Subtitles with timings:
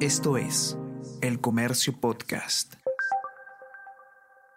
[0.00, 0.76] Esto es
[1.22, 2.74] El Comercio Podcast.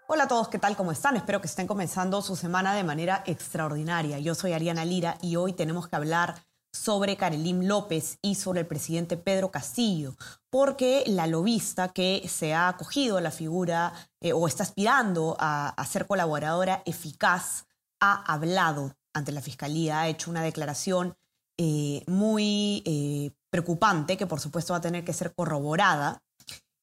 [0.09, 0.75] Hola a todos, ¿qué tal?
[0.75, 1.15] ¿Cómo están?
[1.15, 4.19] Espero que estén comenzando su semana de manera extraordinaria.
[4.19, 6.35] Yo soy Ariana Lira y hoy tenemos que hablar
[6.73, 10.15] sobre Karelim López y sobre el presidente Pedro Castillo,
[10.49, 15.73] porque la lobista que se ha acogido a la figura eh, o está aspirando a,
[15.89, 17.65] ser colaboradora eficaz
[18.01, 21.15] ha hablado ante la Fiscalía, ha hecho una declaración
[21.57, 26.21] eh, muy eh, preocupante que por supuesto va a tener que ser corroborada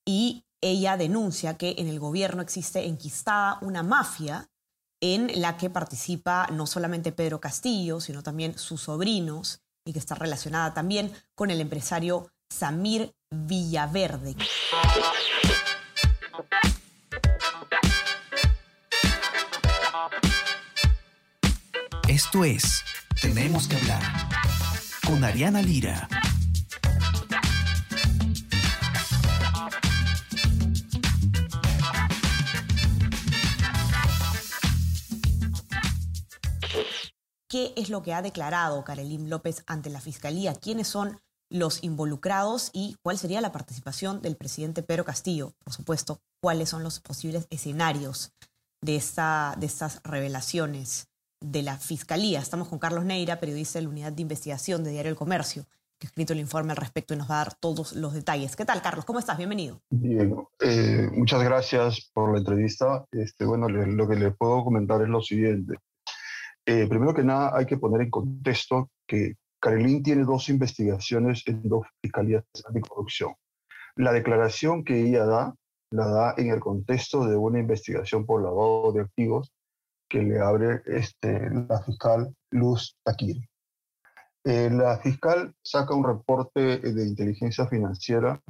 [0.04, 4.48] y ella denuncia que en el gobierno existe enquistada una mafia
[5.00, 10.14] en la que participa no solamente Pedro Castillo, sino también sus sobrinos y que está
[10.14, 14.36] relacionada también con el empresario Samir Villaverde.
[22.08, 22.82] Esto es
[23.20, 24.02] Tenemos que hablar
[25.04, 26.08] con Ariana Lira.
[37.56, 40.52] ¿Qué es lo que ha declarado Karelim López ante la Fiscalía?
[40.52, 45.54] ¿Quiénes son los involucrados y cuál sería la participación del presidente Pedro Castillo?
[45.64, 48.34] Por supuesto, cuáles son los posibles escenarios
[48.82, 51.08] de, esta, de estas revelaciones
[51.40, 52.40] de la Fiscalía.
[52.40, 55.64] Estamos con Carlos Neira, periodista de la Unidad de Investigación de Diario El Comercio,
[55.98, 58.54] que ha escrito el informe al respecto y nos va a dar todos los detalles.
[58.54, 59.06] ¿Qué tal, Carlos?
[59.06, 59.38] ¿Cómo estás?
[59.38, 59.80] Bienvenido.
[59.88, 63.06] Bien, eh, muchas gracias por la entrevista.
[63.12, 65.78] Este, bueno, lo que le puedo comentar es lo siguiente.
[66.68, 71.62] Eh, primero que nada, hay que poner en contexto que Karelin tiene dos investigaciones en
[71.62, 73.34] dos fiscalías de corrupción.
[73.94, 75.54] La declaración que ella da,
[75.90, 79.52] la da en el contexto de una investigación por lavado de activos
[80.08, 83.48] que le abre este, la fiscal Luz Taquiri.
[84.44, 88.40] Eh, la fiscal saca un reporte de inteligencia financiera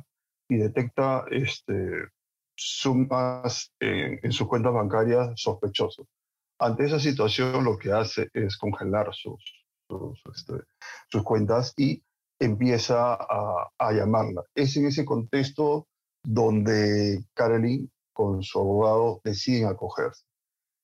[0.49, 2.09] y detecta este,
[2.55, 6.07] sumas en sus cuentas bancarias sospechosas.
[6.59, 12.03] Ante esa situación lo que hace es congelar sus, sus, este, cuentas y
[12.39, 14.43] empieza a, llamarla.
[14.55, 15.87] Es en ese contexto
[16.23, 20.25] donde Karelin con su abogado deciden acogerse.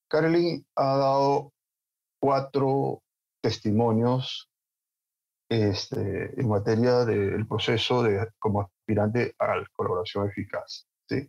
[0.08, 1.52] Karelin ha dado
[2.20, 3.02] cuatro
[3.42, 4.48] testimonios
[5.48, 10.86] este, en materia del proceso de, como aspirante a la colaboración eficaz.
[11.08, 11.28] ¿sí?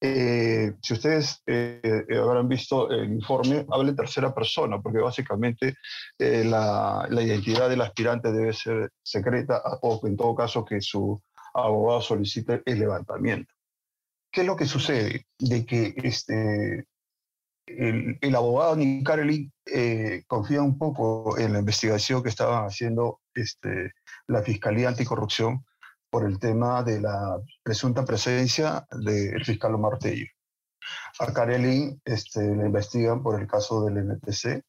[0.00, 5.74] Eh, si ustedes eh, eh, habrán visto el informe, habla en tercera persona, porque básicamente
[6.18, 11.20] la, la, identidad del aspirante debe ser secreta o en todo caso que su
[11.52, 13.52] abogado solicite el levantamiento.
[14.30, 15.26] ¿Qué es lo que sucede?
[15.38, 16.86] De que este,
[17.66, 19.52] el, el abogado Nick Carlin
[20.28, 23.92] confía un poco en la investigación que estaba haciendo este,
[24.28, 25.64] la Fiscalía Anticorrupción
[26.10, 30.26] por el tema de la presunta presencia del fiscal Omar Tello.
[31.18, 34.62] A Karelin este, investigan por el caso del NTC,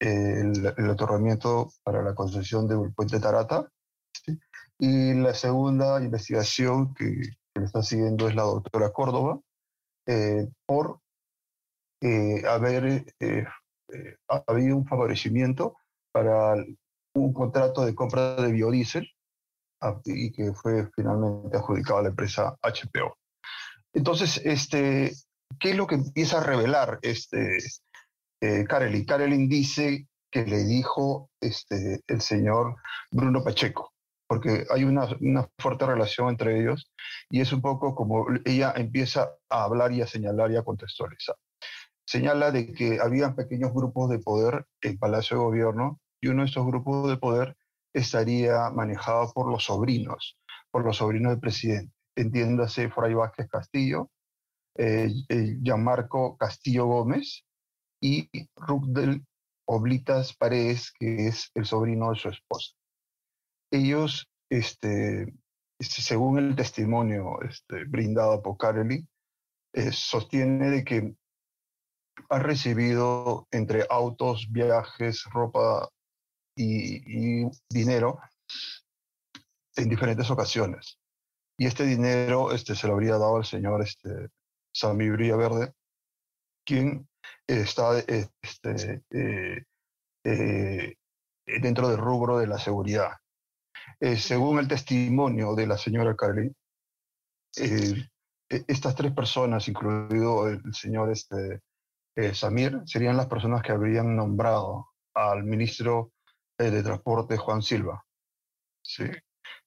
[0.00, 3.68] el, el, otorgamiento para la concesión del puente Tarata.
[4.78, 7.22] Y la segunda investigación que,
[7.54, 9.40] le está siguiendo es la doctora Córdoba,
[10.06, 10.98] eh, por
[12.00, 12.84] eh, haber
[13.20, 13.46] eh,
[13.88, 14.16] eh,
[14.46, 15.76] habido un favorecimiento
[16.12, 16.54] para
[17.14, 19.08] un contrato de compra de biodiesel
[20.04, 23.16] y que fue finalmente adjudicado a la empresa HPO.
[23.92, 25.12] Entonces, este,
[25.58, 27.58] ¿qué es lo que empieza a revelar este,
[28.40, 29.04] eh, Karelin?
[29.04, 32.76] Karelin dice que le dijo este, el señor
[33.10, 33.92] Bruno Pacheco,
[34.26, 36.90] porque hay una, una, fuerte relación entre ellos
[37.30, 41.36] y es un poco como ella empieza a hablar y a señalar y a contextualizar.
[42.06, 46.48] Señala de que había pequeños grupos de poder en Palacio de Gobierno y uno de
[46.48, 47.56] esos grupos de poder
[47.94, 50.36] estaría manejado por los sobrinos,
[50.70, 51.92] por los sobrinos del presidente.
[52.16, 54.10] Entiéndase Fray Vázquez Castillo,
[54.76, 55.08] eh,
[55.62, 57.44] Gianmarco Castillo Gómez
[58.00, 59.24] y Rugdel
[59.66, 62.74] Oblitas Paredes, que es el sobrino de su esposa.
[63.70, 65.34] Ellos, este,
[65.78, 69.06] este según el testimonio este, brindado por Kareli,
[69.72, 71.14] eh, sostiene de que
[72.28, 75.88] ha recibido entre autos, viajes, ropa
[76.56, 78.20] y, dinero
[79.76, 80.98] en diferentes ocasiones.
[81.58, 84.28] Y este dinero este, se lo habría dado al señor este,
[84.72, 85.72] Sammy Verde,
[86.64, 87.08] quien
[87.46, 89.64] está este, eh,
[90.24, 90.94] eh,
[91.46, 93.12] dentro del rubro de la seguridad.
[94.00, 96.52] Eh, según el testimonio de la señora Carly,
[97.56, 98.08] e,
[98.48, 101.60] estas tres personas, incluido el señor este,
[102.34, 106.13] Samir, serían las personas que habrían nombrado al ministro
[106.58, 108.04] de Transporte Juan Silva.
[108.82, 109.04] ¿sí?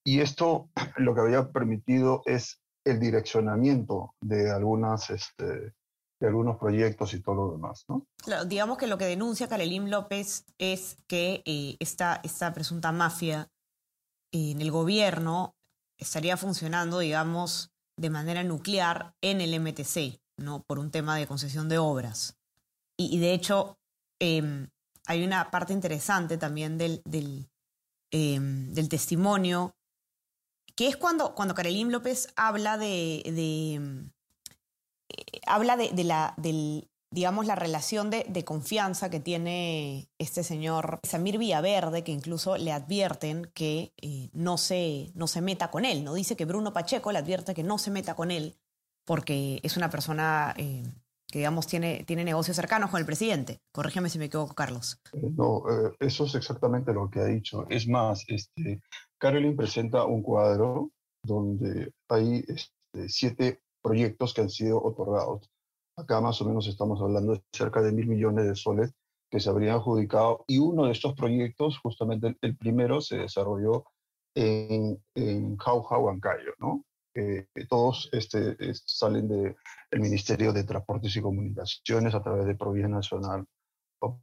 [0.08, 5.74] y esto lo que había permitido es el direccionamiento de algunas este,
[6.20, 8.08] de algunos proyectos y todo lo demás, ¿no?
[8.24, 13.50] Claro, digamos que lo que denuncia Karelim López es que eh, esta, esta presunta mafia
[14.32, 15.56] en el gobierno
[16.00, 20.64] estaría funcionando, digamos, de manera nuclear en el MTC, ¿no?
[20.64, 22.38] Por un tema de concesión de obras.
[22.98, 23.78] Y, de hecho,
[24.20, 24.70] em,
[25.08, 27.50] hay una parte interesante también del, del,
[28.12, 29.74] em, testimonio,
[30.76, 31.56] que es cuando, cuando
[31.90, 34.12] López habla de, de em,
[35.10, 36.36] eh, habla de, la,
[37.10, 43.50] digamos, la relación de, confianza que tiene este señor Samir Villaverde, que incluso le advierten
[43.54, 46.04] que eh, no, se, no se meta con él.
[46.04, 46.14] ¿no?
[46.14, 48.58] Dice que Bruno Pacheco le advierte que no se meta con él
[49.06, 50.84] porque es una persona eh,
[51.30, 53.60] que, digamos, tiene, tiene negocios cercanos con el presidente.
[53.72, 55.00] Corrígeme si me equivoco, Carlos.
[55.14, 55.64] No,
[56.00, 57.66] eso es exactamente lo que ha dicho.
[57.70, 58.82] Es más, este,
[59.18, 60.92] Carolyn presenta un cuadro
[61.24, 65.50] donde hay este, siete proyectos que han sido otorgados.
[65.98, 68.94] Acá más o menos estamos hablando de cerca de mil millones de soles
[69.30, 73.86] que se habrían adjudicado y uno de estos proyectos, justamente el, primero, se desarrolló
[74.36, 76.86] en, en Jauja, Huancayo, ¿no?
[77.18, 78.56] Eh, todos este,
[78.86, 79.56] salen del
[79.90, 83.46] el Ministerio de Transportes y Comunicaciones a través de Provías Nacional
[84.00, 84.20] o,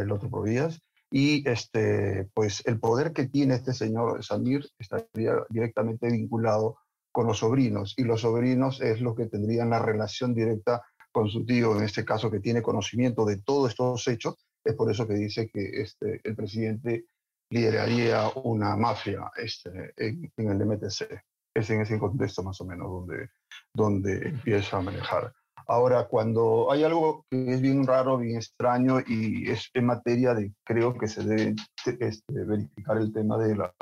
[0.00, 0.80] el otro Provías.
[1.10, 6.78] Y este, pues el poder que tiene este señor Samir estaría directamente vinculado
[7.10, 11.46] con los sobrinos, y los sobrinos es lo que tendrían la relación directa con su
[11.46, 15.14] tío, en este caso que tiene conocimiento de todos estos hechos, es por eso que
[15.14, 17.06] dice que este, el presidente
[17.50, 21.22] lideraría una mafia este, en, el MTC.
[21.56, 23.30] Es en ese contexto más o menos donde,
[23.74, 25.32] donde empieza a manejar.
[25.68, 30.52] Ahora, cuando hay algo que es bien raro, bien extraño y es en materia de,
[30.64, 31.54] creo que se debe
[31.98, 33.72] este, verificar el tema de las,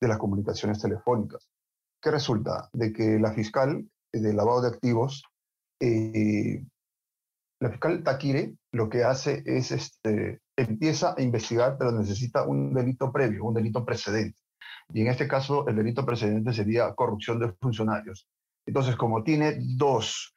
[0.00, 1.48] de las comunicaciones telefónicas.
[2.02, 2.68] ¿Qué resulta?
[2.72, 5.24] De que la fiscal de lavado de activos,
[5.80, 6.62] eh,
[7.60, 13.10] la fiscal Taquire, lo que hace es, este, empieza a investigar, pero necesita un delito
[13.12, 14.38] previo, un delito precedente.
[14.92, 18.28] Y en este caso, el delito precedente sería corrupción de funcionarios.
[18.66, 20.34] Entonces, como tiene dos,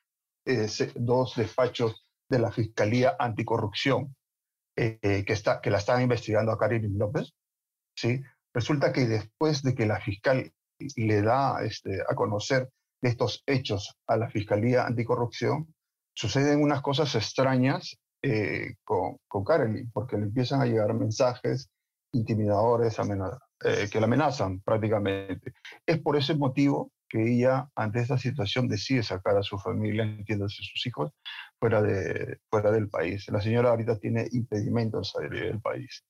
[0.95, 4.15] dos despachos de la Fiscalía Anticorrupción
[4.75, 7.33] eh, que, está, que la están investigando a Karim López,
[7.95, 8.21] ¿sí?
[8.53, 10.51] resulta que después de que la fiscal
[10.95, 12.69] le da este, a conocer
[13.01, 15.74] estos hechos a la Fiscalía Anticorrupción,
[16.13, 19.44] suceden unas cosas extrañas eh, con, con
[19.94, 21.69] porque le empiezan a llegar mensajes
[22.13, 23.00] intimidadores
[23.63, 25.54] eh, que la amenazan prácticamente.
[25.86, 30.63] Es por ese motivo que ella, ante esta situación, decide sacar a su familia, entiéndase
[30.63, 31.12] sus hijos,
[31.59, 33.27] fuera, de, fuera del país.
[33.30, 36.04] La señora ahorita tiene impedimento de salir del país.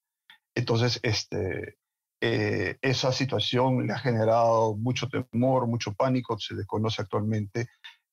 [0.55, 1.77] Entonces, este,
[2.19, 7.67] eh, esa situación le ha generado mucho temor, mucho pánico, se desconoce actualmente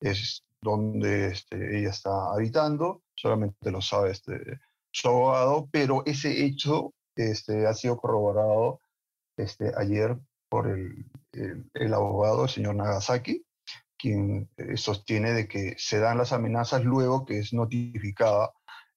[0.05, 4.61] es donde este, ella está habitando, solamente lo sabe este,
[4.91, 8.81] su abogado, pero ese hecho este, ha sido corroborado
[9.37, 10.17] este, ayer
[10.49, 13.45] por el, abogado, el señor Nagasaki,
[13.99, 18.53] quien eh, sostiene de que se dan las amenazas luego que es notificada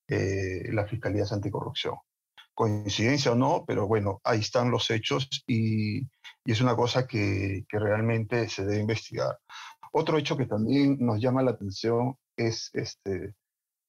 [0.07, 1.95] eh, la Fiscalía de Anticorrupción
[2.57, 6.01] coincidencia o no, pero bueno, ahí están los hechos y,
[6.43, 9.37] es una cosa que, realmente se debe investigar.
[9.91, 13.35] Otro hecho que también nos llama la atención es este,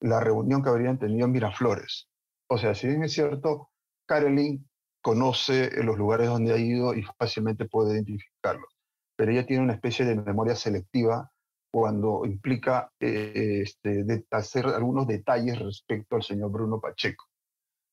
[0.01, 2.09] la reunión que habrían tenido en Miraflores.
[2.51, 3.71] O sea, si bien es cierto,
[4.07, 4.68] Carolyn
[5.09, 8.77] conoce los lugares donde ha ido y fácilmente puede identificarlos,
[9.17, 11.31] pero ella tiene una especie de memoria selectiva
[11.73, 17.25] cuando implica eh, este, hacer algunos detalles respecto al señor Bruno Pacheco.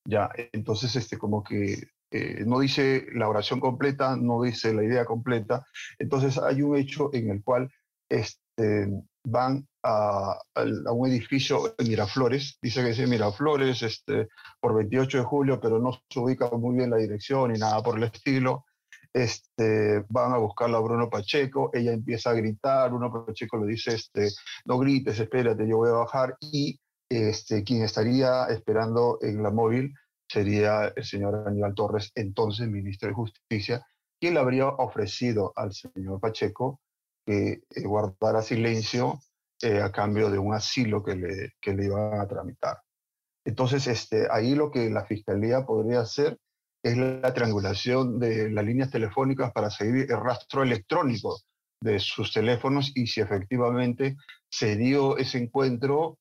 [0.05, 5.05] Ya, entonces, este, como que eh, no dice la oración completa, no dice la idea
[5.05, 5.65] completa.
[5.98, 7.72] Entonces, hay un hecho en el cual
[8.10, 8.45] este,
[9.26, 10.40] van a,
[10.92, 14.28] un edificio en Miraflores, dice que es Miraflores este,
[14.60, 17.98] por 28 de julio, pero no se ubica muy bien la dirección ni nada por
[17.98, 18.66] el estilo.
[19.14, 23.96] Este, van a buscarlo a Bruno Pacheco, ella empieza a gritar, Bruno Pacheco le dice,
[23.96, 24.30] este,
[24.66, 26.78] no grites, espérate, yo voy a bajar, y
[27.10, 29.94] este, quien estaría esperando en la móvil
[30.28, 33.86] sería el señor Aníbal Torres, entonces ministro de Justicia,
[34.20, 36.82] quien le habría ofrecido al señor Pacheco
[37.25, 39.20] que eh, guardara silencio
[39.62, 42.77] eh, a cambio de un asilo que le, que le iban a tramitar.
[43.46, 46.38] Entonces, este, ahí lo que la Fiscalía podría hacer
[46.84, 51.39] es la triangulación de las líneas telefónicas para seguir el rastro electrónico
[51.82, 54.17] de sus teléfonos y si efectivamente
[54.50, 56.17] se dio ese encuentro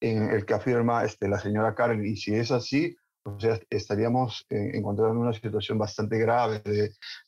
[0.00, 2.04] en el que afirma este, la señora Karen.
[2.04, 6.62] Y si es así, o sea, estaríamos eh, encontrando una situación bastante grave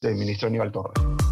[0.01, 1.32] del ministro Aníbal Torres.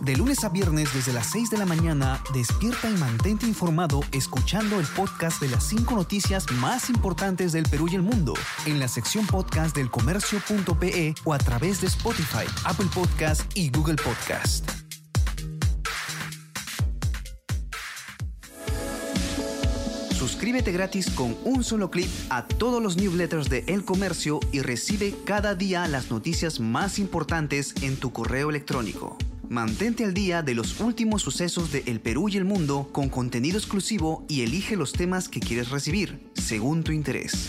[0.00, 4.80] De lunes a viernes desde las 6 de la mañana, despierta y mantente informado escuchando
[4.80, 8.32] el podcast de las 5 noticias más importantes del Perú y el mundo
[8.64, 13.96] en la sección podcast del comercio.pe o a través de Spotify, Apple Podcast y Google
[13.96, 14.70] Podcast.
[20.12, 25.14] Suscríbete gratis con un solo clic a todos los newsletters de El Comercio y recibe
[25.26, 29.18] cada día las noticias más importantes en tu correo electrónico.
[29.50, 33.58] Mantente al día de los últimos sucesos de El Perú y el mundo con contenido
[33.58, 37.48] exclusivo y elige los temas que quieres recibir, según tu interés.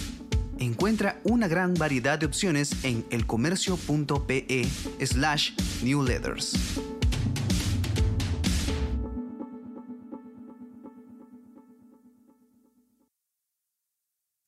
[0.58, 4.68] Encuentra una gran variedad de opciones en elcomercio.pe
[5.06, 5.52] slash
[5.84, 6.56] newsletters.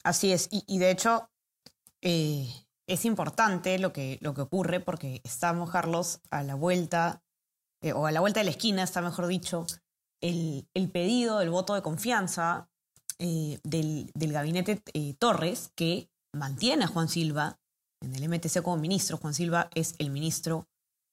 [0.04, 1.30] Así es, y, de hecho
[2.02, 2.48] eh,
[2.88, 7.24] es importante lo que, lo que ocurre porque estamos, Carlos, a la vuelta
[7.84, 9.68] eh, o a la vuelta de la esquina, está mejor dicho,
[10.22, 12.70] el, pedido del voto de confianza
[13.20, 17.60] eh, del, gabinete eh, Torres, que mantiene a Juan Silva
[18.02, 19.18] en el MTC como ministro.
[19.18, 20.70] Juan Silva es el ministro,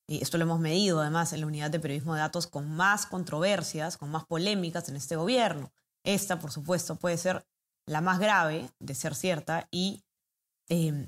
[0.07, 3.97] esto lo hemos medido además en la unidad de periodismo de datos, con más controversias,
[3.97, 5.73] con más polémicas en este gobierno.
[6.05, 7.45] Esta, por supuesto, puede ser
[7.87, 10.05] la más grave de ser cierta y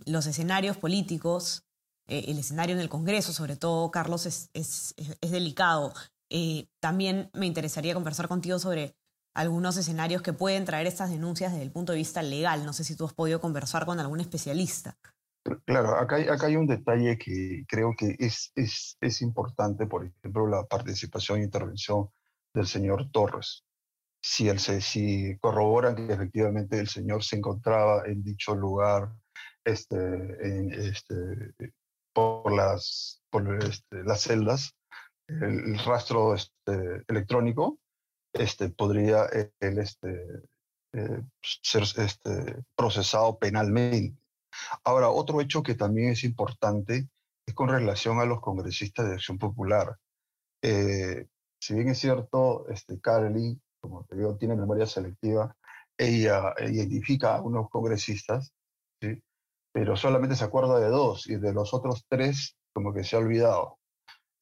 [0.07, 1.65] los escenarios políticos
[2.09, 5.93] eh, el escenario en el Congreso, sobre todo, Carlos, es, es, delicado.
[6.31, 8.95] Eh, también me interesaría conversar contigo sobre
[9.35, 12.65] algunos escenarios que pueden traer estas denuncias desde el punto de vista legal.
[12.65, 14.97] No sé si tú has podido conversar con algún especialista.
[15.65, 20.47] Claro, acá acá hay un detalle que creo que es, es, es importante, por ejemplo,
[20.47, 22.11] la participación e intervención
[22.55, 23.65] del señor Torres.
[24.23, 29.11] Si, él se, si corroboran que efectivamente el señor se encontraba en dicho lugar
[29.65, 31.55] este, en, este,
[32.13, 34.75] por las, por este, las celdas,
[35.29, 37.79] el, rastro este, electrónico
[38.33, 39.27] este, podría
[39.61, 40.43] el, este,
[40.93, 44.19] eh, ser este, procesado penalmente.
[44.85, 47.09] Ahora, otro hecho que también es importante
[47.47, 49.97] es con relación a los congresistas de Acción Popular.
[50.63, 51.27] Eh,
[51.61, 55.57] si bien es cierto, este, Carly, como te digo, tiene memoria selectiva,
[55.97, 58.53] ella identifica a unos congresistas,
[59.01, 59.23] ¿sí?
[59.73, 63.21] Pero solamente se acuerda de dos y de los otros tres como que se ha
[63.21, 63.79] olvidado.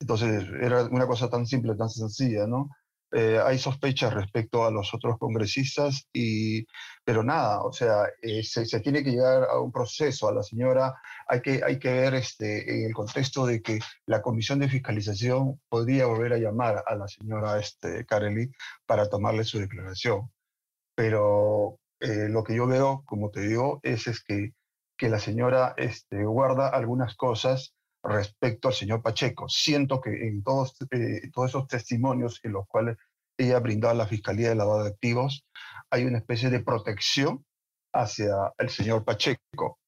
[0.01, 2.71] Entonces era una cosa tan simple, tan sencilla, ¿no?
[3.13, 6.65] Eh, hay sospechas respecto a los otros congresistas, y,
[7.05, 10.29] pero nada, o sea, eh, se, se, tiene que llegar a un proceso.
[10.29, 10.95] A la señora
[11.27, 15.61] hay que, hay que ver este, en el contexto de que la Comisión de Fiscalización
[15.69, 18.53] podría volver a llamar a la señora este, Carely
[18.87, 20.31] para tomarle su declaración.
[20.95, 24.53] Pero eh, lo que yo veo, como te digo, es, es que
[25.01, 27.73] que la señora este, guarda algunas cosas
[28.05, 29.49] respecto al señor Pacheco.
[29.49, 32.99] Siento que en todos, eh, todos esos testimonios en los cuales
[33.39, 35.47] ella brindó a la Fiscalía de Lavado de Activos,
[35.89, 37.47] hay una especie de protección
[37.95, 39.79] hacia el señor Pacheco.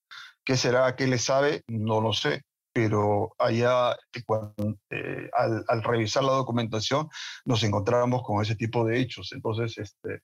[0.46, 1.62] ¿Qué será que le sabe?
[1.68, 2.40] No lo sé,
[2.72, 7.10] pero allá eh, al, al, revisar la documentación
[7.44, 9.32] nos encontramos con ese tipo de hechos.
[9.32, 10.22] Entonces, este,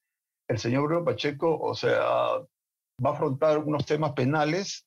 [0.49, 2.01] el señor Bruno Pacheco, o sea,
[3.05, 4.87] va a afrontar unos temas penales,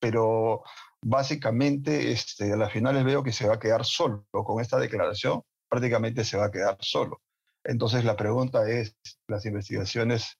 [0.00, 0.62] pero
[1.02, 5.42] básicamente este, a las finales veo que se va a quedar solo con esta declaración,
[5.68, 7.20] prácticamente se va a quedar solo.
[7.64, 8.96] Entonces la pregunta es,
[9.28, 10.38] las investigaciones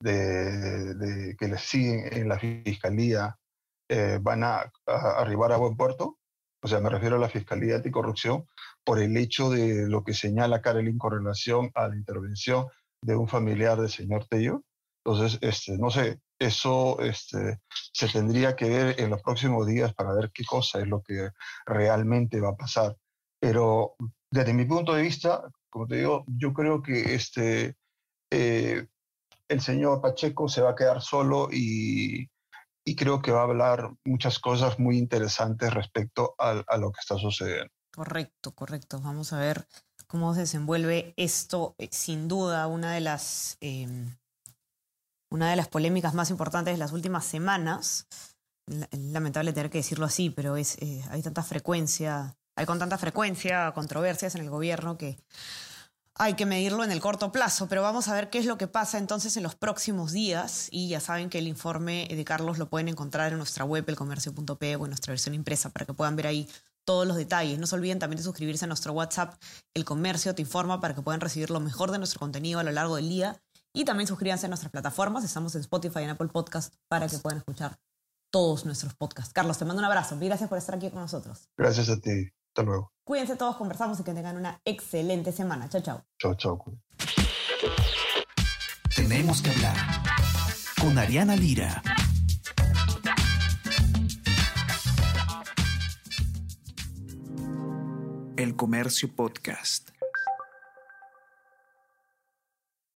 [0.00, 3.36] de, que le siguen en la Fiscalía
[3.88, 6.18] eh, van a, arribar a buen puerto,
[6.62, 8.46] o sea, me refiero a la Fiscalía Anticorrupción,
[8.84, 12.66] por el hecho de lo que señala Karelin con relación a la intervención
[13.02, 14.62] de un familiar del señor Tello.
[15.04, 17.60] Entonces, este, no sé, eso este,
[17.92, 21.30] se tendría que ver en los próximos días para ver qué cosa es lo que
[21.64, 22.96] realmente va a pasar.
[23.40, 23.96] Pero
[24.30, 27.76] desde mi punto de vista, como te digo, yo creo que este,
[28.30, 28.86] eh,
[29.48, 32.28] el señor Pacheco se va a quedar solo y,
[32.84, 37.00] y, creo que va a hablar muchas cosas muy interesantes respecto a, a, lo que
[37.00, 37.72] está sucediendo.
[37.94, 39.00] Correcto, correcto.
[39.00, 39.66] Vamos a ver
[40.06, 41.74] cómo se desenvuelve esto.
[41.78, 43.56] Eh, sin duda, una de las...
[43.60, 43.86] Eh,
[45.30, 48.06] una de las polémicas más importantes de las últimas semanas.
[48.90, 53.72] Lamentable tener que decirlo así, pero es, eh, hay tanta frecuencia, hay con tanta frecuencia
[53.72, 55.18] controversias en el gobierno que
[56.18, 58.66] hay que medirlo en el corto plazo, pero vamos a ver qué es lo que
[58.66, 62.70] pasa entonces en los próximos días y ya saben que el informe de Carlos lo
[62.70, 66.26] pueden encontrar en nuestra web, elcomercio.p o en nuestra versión impresa para que puedan ver
[66.26, 66.48] ahí
[66.86, 67.58] todos los detalles.
[67.58, 69.34] No se olviden también de suscribirse a nuestro WhatsApp,
[69.74, 72.72] El Comercio te informa para que puedan recibir lo mejor de nuestro contenido a lo
[72.72, 73.36] largo del día
[73.76, 75.22] y también suscríbanse a nuestras plataformas.
[75.22, 77.78] Estamos en Spotify y en Apple Podcast para que puedan escuchar
[78.30, 79.34] todos nuestros podcasts.
[79.34, 80.16] Carlos, te mando un abrazo.
[80.18, 81.50] Gracias por estar aquí con nosotros.
[81.58, 82.32] Gracias a ti.
[82.48, 82.94] Hasta luego.
[83.04, 85.68] Cuídense todos, conversamos y que tengan una excelente semana.
[85.68, 86.02] Chao, chao.
[86.18, 86.64] Chao, chao.
[88.94, 89.76] Tenemos que hablar
[90.80, 91.82] con Ariana Lira.
[98.38, 99.90] El Comercio Podcast.